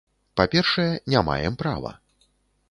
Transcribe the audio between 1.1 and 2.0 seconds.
не маем права.